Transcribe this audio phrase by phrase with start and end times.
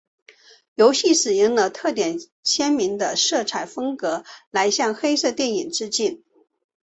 [0.73, 6.23] 游戏使用了特点鲜明的色彩风格来向黑色电影致敬。